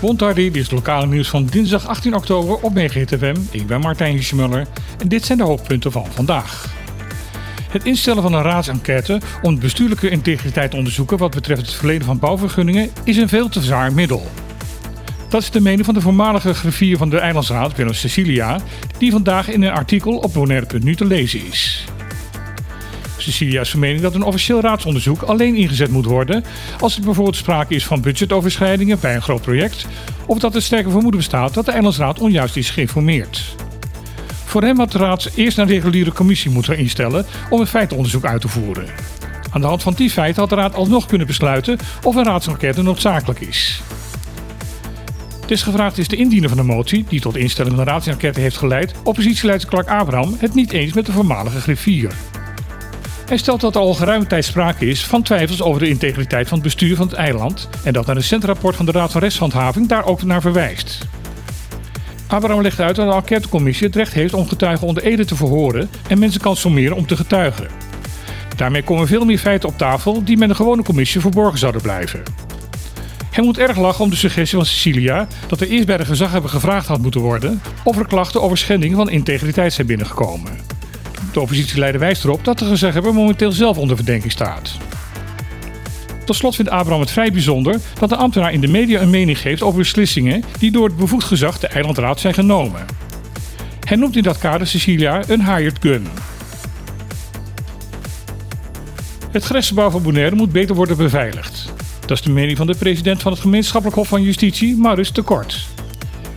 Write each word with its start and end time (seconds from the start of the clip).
Bontardi, 0.00 0.44
dit 0.44 0.56
is 0.56 0.62
het 0.62 0.72
lokale 0.72 1.06
nieuws 1.06 1.28
van 1.28 1.46
dinsdag 1.46 1.86
18 1.86 2.14
oktober 2.14 2.54
op 2.54 2.74
MegaTFM. 2.74 3.34
Ik 3.50 3.66
ben 3.66 3.80
Martijn 3.80 4.14
Hiesmuller 4.14 4.66
en 4.98 5.08
dit 5.08 5.24
zijn 5.24 5.38
de 5.38 5.44
hoofdpunten 5.44 5.92
van 5.92 6.06
vandaag. 6.10 6.74
Het 7.70 7.84
instellen 7.84 8.22
van 8.22 8.32
een 8.32 8.42
raadsenquête 8.42 9.20
om 9.42 9.58
bestuurlijke 9.58 10.10
integriteit 10.10 10.70
te 10.70 10.76
onderzoeken 10.76 11.18
wat 11.18 11.34
betreft 11.34 11.60
het 11.60 11.74
verleden 11.74 12.06
van 12.06 12.18
bouwvergunningen 12.18 12.90
is 13.04 13.16
een 13.16 13.28
veel 13.28 13.48
te 13.48 13.60
zwaar 13.60 13.92
middel. 13.92 14.26
Dat 15.28 15.42
is 15.42 15.50
de 15.50 15.60
mening 15.60 15.84
van 15.84 15.94
de 15.94 16.00
voormalige 16.00 16.54
griffier 16.54 16.96
van 16.96 17.10
de 17.10 17.18
Eilandsraad, 17.18 17.76
Willem 17.76 17.94
Cecilia, 17.94 18.60
die 18.98 19.10
vandaag 19.10 19.48
in 19.48 19.62
een 19.62 19.72
artikel 19.72 20.16
op 20.16 20.32
Bonaire.nu 20.32 20.96
te 20.96 21.04
lezen 21.04 21.46
is. 21.46 21.84
Cecilia 23.22 23.60
is 23.60 23.70
van 23.70 23.96
dat 24.00 24.14
een 24.14 24.22
officieel 24.22 24.60
raadsonderzoek 24.60 25.22
alleen 25.22 25.54
ingezet 25.54 25.90
moet 25.90 26.04
worden 26.04 26.44
als 26.80 26.96
er 26.96 27.02
bijvoorbeeld 27.02 27.36
sprake 27.36 27.74
is 27.74 27.86
van 27.86 28.00
budgetoverschrijdingen 28.00 29.00
bij 29.00 29.14
een 29.14 29.22
groot 29.22 29.42
project 29.42 29.86
of 30.26 30.38
dat 30.38 30.54
er 30.54 30.62
sterke 30.62 30.90
vermoeden 30.90 31.20
bestaat 31.20 31.54
dat 31.54 31.64
de 31.64 31.72
Eilandsraad 31.72 32.18
onjuist 32.18 32.56
is 32.56 32.70
geïnformeerd. 32.70 33.54
Voor 34.44 34.62
hem 34.62 34.78
had 34.78 34.92
de 34.92 34.98
raad 34.98 35.30
eerst 35.34 35.58
een 35.58 35.66
reguliere 35.66 36.12
commissie 36.12 36.50
moeten 36.50 36.78
instellen 36.78 37.26
om 37.50 37.60
een 37.60 37.66
feitenonderzoek 37.66 38.24
uit 38.24 38.40
te 38.40 38.48
voeren. 38.48 38.86
Aan 39.50 39.60
de 39.60 39.66
hand 39.66 39.82
van 39.82 39.94
die 39.94 40.10
feiten 40.10 40.40
had 40.40 40.50
de 40.50 40.56
raad 40.56 40.74
alsnog 40.74 41.06
kunnen 41.06 41.26
besluiten 41.26 41.78
of 42.02 42.14
een 42.14 42.24
raadsenquête 42.24 42.82
noodzakelijk 42.82 43.40
is. 43.40 43.82
Desgevraagd 45.46 45.98
is 45.98 46.08
de 46.08 46.16
indiener 46.16 46.48
van 46.48 46.58
de 46.58 46.64
motie, 46.64 47.04
die 47.08 47.20
tot 47.20 47.36
instelling 47.36 47.74
van 47.76 47.84
de 47.84 47.90
raadsenquête 47.90 48.40
heeft 48.40 48.56
geleid, 48.56 48.94
oppositieleider 49.04 49.68
Clark 49.68 49.88
Abraham 49.88 50.36
het 50.38 50.54
niet 50.54 50.72
eens 50.72 50.92
met 50.92 51.06
de 51.06 51.12
voormalige 51.12 51.60
griffier. 51.60 52.12
Hij 53.32 53.40
stelt 53.40 53.60
dat 53.60 53.74
er 53.74 53.80
al 53.80 53.94
geruime 53.94 54.26
tijd 54.26 54.44
sprake 54.44 54.86
is 54.86 55.04
van 55.04 55.22
twijfels 55.22 55.62
over 55.62 55.80
de 55.80 55.88
integriteit 55.88 56.48
van 56.48 56.58
het 56.58 56.66
bestuur 56.66 56.96
van 56.96 57.06
het 57.06 57.16
eiland 57.16 57.68
en 57.84 57.92
dat 57.92 58.08
een 58.08 58.14
recent 58.14 58.44
rapport 58.44 58.76
van 58.76 58.86
de 58.86 58.92
Raad 58.92 59.12
van 59.12 59.20
Rechtshandhaving 59.20 59.88
daar 59.88 60.04
ook 60.04 60.22
naar 60.22 60.40
verwijst. 60.40 60.98
Abraham 62.26 62.62
legt 62.62 62.80
uit 62.80 62.96
dat 62.96 63.08
de 63.08 63.14
enquêtecommissie 63.14 63.86
het 63.86 63.96
recht 63.96 64.12
heeft 64.12 64.34
om 64.34 64.48
getuigen 64.48 64.86
onder 64.86 65.02
ede 65.02 65.24
te 65.24 65.36
verhoren 65.36 65.90
en 66.08 66.18
mensen 66.18 66.40
kan 66.40 66.56
sommeren 66.56 66.96
om 66.96 67.06
te 67.06 67.16
getuigen. 67.16 67.68
Daarmee 68.56 68.82
komen 68.82 69.06
veel 69.06 69.24
meer 69.24 69.38
feiten 69.38 69.68
op 69.68 69.78
tafel 69.78 70.24
die 70.24 70.36
met 70.36 70.48
een 70.48 70.56
gewone 70.56 70.82
commissie 70.82 71.20
verborgen 71.20 71.58
zouden 71.58 71.82
blijven. 71.82 72.22
Hij 73.30 73.44
moet 73.44 73.58
erg 73.58 73.78
lachen 73.78 74.04
om 74.04 74.10
de 74.10 74.16
suggestie 74.16 74.58
van 74.58 74.66
Cecilia 74.66 75.26
dat 75.46 75.60
er 75.60 75.68
eerst 75.68 75.86
bij 75.86 75.96
de 75.96 76.04
gezaghebber 76.04 76.50
gevraagd 76.50 76.86
had 76.86 77.02
moeten 77.02 77.20
worden 77.20 77.62
of 77.84 77.98
er 77.98 78.06
klachten 78.06 78.42
over 78.42 78.58
schending 78.58 78.94
van 78.94 79.10
integriteit 79.10 79.72
zijn 79.72 79.86
binnengekomen. 79.86 80.71
De 81.32 81.40
oppositieleider 81.40 82.00
wijst 82.00 82.24
erop 82.24 82.44
dat 82.44 82.58
de 82.58 82.64
gezaghebber 82.64 83.14
momenteel 83.14 83.52
zelf 83.52 83.76
onder 83.76 83.96
verdenking 83.96 84.32
staat. 84.32 84.76
Tot 86.24 86.36
slot 86.36 86.54
vindt 86.54 86.70
Abraham 86.70 87.00
het 87.00 87.10
vrij 87.10 87.32
bijzonder 87.32 87.80
dat 87.98 88.08
de 88.08 88.16
ambtenaar 88.16 88.52
in 88.52 88.60
de 88.60 88.68
media 88.68 89.00
een 89.00 89.10
mening 89.10 89.38
geeft 89.38 89.62
over 89.62 89.78
beslissingen 89.78 90.44
die 90.58 90.70
door 90.70 90.86
het 90.86 90.96
bevoegd 90.96 91.26
gezag 91.26 91.58
de 91.58 91.66
eilandraad 91.66 92.20
zijn 92.20 92.34
genomen. 92.34 92.86
Hij 93.84 93.96
noemt 93.96 94.16
in 94.16 94.22
dat 94.22 94.38
kader 94.38 94.66
Cecilia 94.66 95.22
een 95.28 95.56
hired 95.56 95.76
gun. 95.80 96.06
Het 99.30 99.44
grensgebouw 99.44 99.90
van 99.90 100.02
Bonaire 100.02 100.36
moet 100.36 100.52
beter 100.52 100.74
worden 100.74 100.96
beveiligd. 100.96 101.72
Dat 102.00 102.10
is 102.10 102.22
de 102.22 102.30
mening 102.30 102.56
van 102.56 102.66
de 102.66 102.74
president 102.74 103.22
van 103.22 103.32
het 103.32 103.40
gemeenschappelijk 103.40 103.96
hof 103.98 104.08
van 104.08 104.22
justitie, 104.22 104.76
Maurits 104.76 105.10
Tekort. 105.10 105.66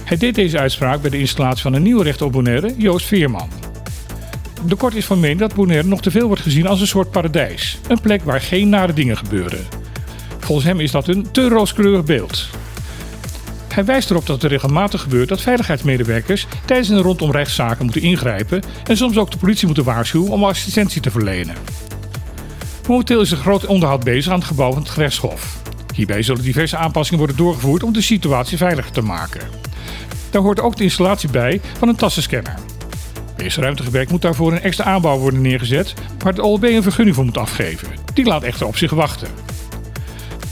Hij 0.03 0.17
deed 0.17 0.35
deze 0.35 0.59
uitspraak 0.59 1.01
bij 1.01 1.09
de 1.09 1.19
installatie 1.19 1.61
van 1.61 1.73
een 1.73 1.83
nieuwe 1.83 2.03
rechter 2.03 2.25
op 2.25 2.31
Bonaire, 2.31 2.73
Joost 2.77 3.05
Veerman. 3.05 3.64
De 4.67 4.75
Kort 4.75 4.95
is 4.95 5.05
van 5.05 5.19
mening 5.19 5.39
dat 5.39 5.55
Bonaire 5.55 5.88
nog 5.88 6.02
te 6.02 6.11
veel 6.11 6.27
wordt 6.27 6.41
gezien 6.41 6.67
als 6.67 6.81
een 6.81 6.88
soort 6.88 7.11
paradijs. 7.11 7.77
Een 7.88 8.02
plek 8.02 8.23
waar 8.23 8.41
geen 8.41 8.69
nare 8.69 8.94
dingen 8.94 9.17
gebeuren. 9.17 9.66
Volgens 10.39 10.67
hem 10.67 10.80
is 10.80 10.91
dat 10.91 11.07
een 11.07 11.31
te 11.31 11.47
rooskleurig 11.47 12.03
beeld. 12.03 12.49
Hij 13.73 13.85
wijst 13.85 14.09
erop 14.09 14.25
dat 14.25 14.44
er 14.44 14.49
regelmatig 14.49 15.02
gebeurt 15.02 15.30
dat 15.30 15.41
veiligheidsmedewerkers 15.41 16.47
tijdens 16.66 16.89
en 16.89 17.02
rondom 17.02 17.31
rechtszaken 17.31 17.83
moeten 17.83 18.02
ingrijpen 18.02 18.61
en 18.83 18.97
soms 18.97 19.17
ook 19.17 19.31
de 19.31 19.38
politie 19.38 19.66
moeten 19.66 19.84
waarschuwen 19.84 20.31
om 20.31 20.44
assistentie 20.44 21.01
te 21.01 21.11
verlenen. 21.11 21.56
Momenteel 22.88 23.22
is 23.22 23.31
er 23.31 23.38
groot 23.38 23.66
onderhoud 23.66 24.03
bezig 24.03 24.31
aan 24.31 24.40
het 24.40 24.47
gebouw 24.47 24.72
van 24.72 24.81
het 24.81 24.91
gerechtshof. 24.91 25.61
Hierbij 25.94 26.22
zullen 26.22 26.44
diverse 26.44 26.78
aanpassingen 26.78 27.19
worden 27.19 27.38
doorgevoerd 27.38 27.84
om 27.84 27.94
de 27.94 28.01
situatie 28.01 28.57
veiliger 28.57 28.91
te 28.91 29.01
maken. 29.01 29.41
Daar 30.29 30.41
hoort 30.41 30.59
ook 30.59 30.75
de 30.75 30.84
installatie 30.84 31.29
bij 31.29 31.61
van 31.78 31.88
een 31.88 31.95
tassenscanner. 31.95 32.56
Deze 33.35 33.62
ruimtegewerk 33.62 34.09
moet 34.09 34.22
daarvoor 34.22 34.51
een 34.51 34.62
extra 34.62 34.84
aanbouw 34.84 35.18
worden 35.18 35.41
neergezet, 35.41 35.94
waar 36.18 36.34
het 36.34 36.41
OLB 36.41 36.63
een 36.63 36.84
vergunning 36.84 37.16
voor 37.16 37.25
moet 37.25 37.38
afgeven. 37.38 37.88
Die 38.13 38.25
laat 38.25 38.44
echter 38.44 38.68
op 38.68 38.78
zich 38.78 38.91
wachten. 38.91 39.28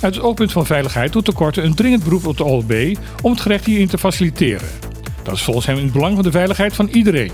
Uit 0.01 0.15
het 0.15 0.23
oogpunt 0.23 0.51
van 0.51 0.65
veiligheid 0.65 1.13
doet 1.13 1.25
Tekorte 1.25 1.61
een 1.61 1.75
dringend 1.75 2.03
beroep 2.03 2.27
op 2.27 2.37
de 2.37 2.43
OLB 2.43 2.97
om 3.21 3.31
het 3.31 3.41
gerecht 3.41 3.65
hierin 3.65 3.87
te 3.87 3.97
faciliteren. 3.97 4.67
Dat 5.23 5.35
is 5.35 5.41
volgens 5.41 5.65
hem 5.65 5.77
in 5.77 5.83
het 5.83 5.93
belang 5.93 6.13
van 6.13 6.23
de 6.23 6.31
veiligheid 6.31 6.73
van 6.73 6.87
iedereen. 6.87 7.31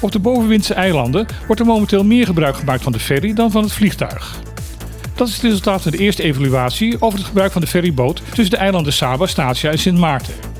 Op 0.00 0.12
de 0.12 0.18
bovenwindse 0.18 0.74
eilanden 0.74 1.26
wordt 1.46 1.60
er 1.60 1.66
momenteel 1.66 2.04
meer 2.04 2.26
gebruik 2.26 2.56
gemaakt 2.56 2.82
van 2.82 2.92
de 2.92 2.98
ferry 2.98 3.32
dan 3.32 3.50
van 3.50 3.62
het 3.62 3.72
vliegtuig. 3.72 4.40
Dat 5.14 5.28
is 5.28 5.34
het 5.34 5.42
resultaat 5.42 5.82
van 5.82 5.90
de 5.90 5.98
eerste 5.98 6.22
evaluatie 6.22 7.02
over 7.02 7.18
het 7.18 7.28
gebruik 7.28 7.52
van 7.52 7.60
de 7.60 7.66
ferryboot 7.66 8.22
tussen 8.34 8.50
de 8.50 8.56
eilanden 8.56 8.92
Saba, 8.92 9.26
Statia 9.26 9.70
en 9.70 9.78
Sint 9.78 9.98
Maarten. 9.98 10.55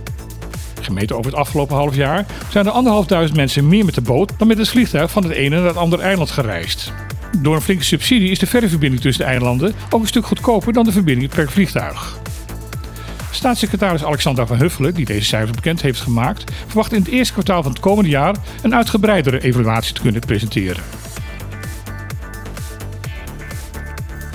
Gemeten 0.86 1.16
over 1.16 1.30
het 1.30 1.40
afgelopen 1.40 1.76
half 1.76 1.94
jaar 1.94 2.26
zijn 2.50 2.66
er 2.66 2.72
anderhalfduizend 2.72 3.36
mensen 3.36 3.68
meer 3.68 3.84
met 3.84 3.94
de 3.94 4.00
boot 4.00 4.32
dan 4.38 4.48
met 4.48 4.58
het 4.58 4.68
vliegtuig 4.68 5.10
van 5.10 5.22
het 5.22 5.32
ene 5.32 5.56
naar 5.56 5.66
het 5.66 5.76
andere 5.76 6.02
eiland 6.02 6.30
gereisd. 6.30 6.92
Door 7.38 7.54
een 7.54 7.60
flinke 7.60 7.84
subsidie 7.84 8.30
is 8.30 8.38
de 8.38 8.46
ferryverbinding 8.46 9.02
tussen 9.02 9.24
de 9.24 9.30
eilanden 9.30 9.74
ook 9.90 10.00
een 10.00 10.06
stuk 10.06 10.26
goedkoper 10.26 10.72
dan 10.72 10.84
de 10.84 10.92
verbinding 10.92 11.30
per 11.30 11.50
vliegtuig. 11.50 12.18
Staatssecretaris 13.30 14.04
Alexander 14.04 14.46
van 14.46 14.56
Huffelen, 14.56 14.94
die 14.94 15.04
deze 15.04 15.24
cijfers 15.24 15.56
bekend 15.56 15.82
heeft 15.82 16.00
gemaakt, 16.00 16.52
verwacht 16.66 16.92
in 16.92 16.98
het 16.98 17.08
eerste 17.08 17.32
kwartaal 17.32 17.62
van 17.62 17.72
het 17.72 17.80
komende 17.80 18.10
jaar 18.10 18.36
een 18.62 18.74
uitgebreidere 18.74 19.42
evaluatie 19.42 19.94
te 19.94 20.00
kunnen 20.00 20.20
presenteren. 20.20 20.82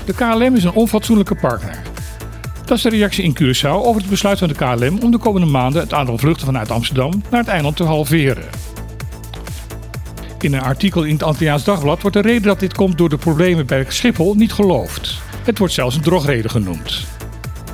De 0.05 0.13
KLM 0.13 0.55
is 0.55 0.63
een 0.63 0.71
onfatsoenlijke 0.71 1.35
partner. 1.35 1.90
Dat 2.71 2.79
is 2.79 2.91
de 2.91 2.97
reactie 2.97 3.23
in 3.23 3.37
Curaçao 3.41 3.85
over 3.85 4.01
het 4.01 4.09
besluit 4.09 4.39
van 4.39 4.47
de 4.47 4.53
KLM 4.53 4.99
om 5.03 5.11
de 5.11 5.17
komende 5.17 5.47
maanden 5.47 5.81
het 5.81 5.93
aantal 5.93 6.17
vluchten 6.17 6.45
vanuit 6.45 6.71
Amsterdam 6.71 7.23
naar 7.29 7.39
het 7.39 7.49
eiland 7.49 7.75
te 7.75 7.83
halveren. 7.83 8.43
In 10.39 10.53
een 10.53 10.61
artikel 10.61 11.03
in 11.03 11.13
het 11.13 11.23
Antilliaans 11.23 11.63
Dagblad 11.63 12.01
wordt 12.01 12.15
de 12.15 12.21
reden 12.21 12.41
dat 12.41 12.59
dit 12.59 12.73
komt 12.73 12.97
door 12.97 13.09
de 13.09 13.17
problemen 13.17 13.65
bij 13.65 13.85
Schiphol 13.87 14.33
niet 14.33 14.53
geloofd. 14.53 15.17
Het 15.43 15.57
wordt 15.57 15.73
zelfs 15.73 15.95
een 15.95 16.01
drogreden 16.01 16.51
genoemd. 16.51 17.05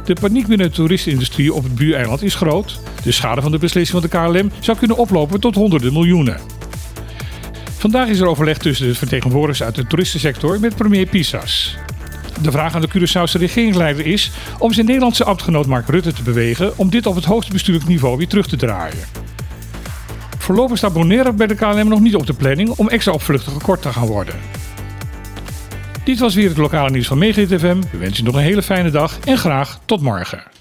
De 0.06 0.16
paniek 0.20 0.48
binnen 0.48 0.68
de 0.68 0.76
toeristenindustrie 0.76 1.54
op 1.54 1.64
het 1.64 1.76
buureiland 1.76 2.24
is 2.24 2.36
groot. 2.36 2.80
De 3.04 3.12
schade 3.12 3.42
van 3.42 3.52
de 3.52 3.58
beslissing 3.58 4.02
van 4.02 4.10
de 4.10 4.40
KLM 4.40 4.52
zou 4.60 4.78
kunnen 4.78 4.98
oplopen 4.98 5.40
tot 5.40 5.56
honderden 5.56 5.94
miljoenen. 5.94 6.40
Vandaag 7.78 8.08
is 8.08 8.20
er 8.20 8.28
overleg 8.28 8.58
tussen 8.58 8.88
de 8.88 8.96
vertegenwoordigers 8.96 9.64
uit 9.64 9.76
de 9.76 9.88
toeristensector 9.88 10.60
met 10.60 10.76
premier 10.76 11.06
Pisas. 11.06 11.78
De 12.42 12.52
vraag 12.52 12.76
aan 12.76 12.82
de 12.82 12.90
Curaçaose 12.90 13.40
regeringsleider 13.40 14.06
is 14.06 14.32
om 14.60 14.74
zijn 14.74 14.86
Nederlandse 14.86 15.24
ambtgenoot 15.24 15.66
Mark 15.66 15.88
Rutte 15.88 16.14
te 16.14 16.24
bewegen 16.24 16.78
om 16.78 16.90
dit 16.90 17.06
op 17.06 17.16
het 17.16 17.26
hoogste 17.26 17.52
bestuurlijk 17.52 17.88
niveau 17.88 18.18
weer 18.18 18.28
terug 18.28 18.48
te 18.48 18.56
draaien. 18.56 19.08
Voorlopig 20.38 20.78
staat 20.78 20.94
Bonaire 20.94 21.34
bij 21.34 21.48
de 21.48 21.56
KLM 21.56 21.88
nog 21.88 22.00
niet 22.00 22.16
op 22.16 22.26
de 22.26 22.34
planning 22.34 22.70
om 22.70 22.90
extra 22.90 23.12
opvluchten 23.12 23.52
gekort 23.52 23.82
te 23.82 23.94
gaan 23.94 24.08
worden. 24.08 24.36
Dit 26.04 26.20
was 26.20 26.36
weer 26.36 26.50
het 26.50 26.58
lokale 26.58 26.90
nieuws 26.90 27.08
van 27.08 27.18
MegaTFM. 27.18 27.82
We 27.92 27.98
wensen 27.98 28.18
je 28.18 28.24
nog 28.24 28.36
een 28.36 28.48
hele 28.48 28.64
fijne 28.64 28.90
dag 28.90 29.20
en 29.20 29.38
graag 29.38 29.80
tot 29.86 30.02
morgen. 30.02 30.57